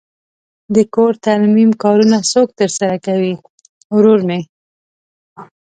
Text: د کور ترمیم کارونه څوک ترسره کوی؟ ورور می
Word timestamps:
د 0.75 0.77
کور 0.95 1.11
ترمیم 1.25 1.71
کارونه 1.83 2.17
څوک 2.31 2.49
ترسره 2.59 2.97
کوی؟ 3.05 3.33
ورور 3.95 4.19
می 4.27 4.41